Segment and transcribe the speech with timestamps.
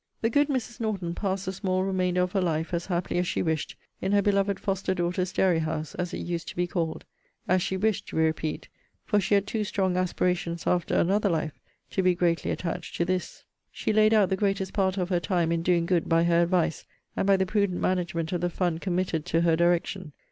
[0.21, 0.79] The good Mrs.
[0.79, 4.21] NORTON passed the small remainder of her life, as happily as she wished, in her
[4.23, 7.05] beloved foster daughter's dairy house, as it used to be called:
[7.47, 8.67] as she wished, we repeat;
[9.05, 11.59] for she had too strong aspirations after another life,
[11.91, 13.43] to be greatly attached to this.
[13.71, 16.83] She laid out the greatest part of her time in doing good by her advice,
[17.15, 20.13] and by the prudent management of the fund committed to her direction.